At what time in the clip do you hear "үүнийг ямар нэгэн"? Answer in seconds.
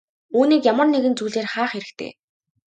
0.37-1.13